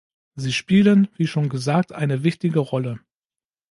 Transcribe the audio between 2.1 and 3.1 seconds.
wichtige Rolle.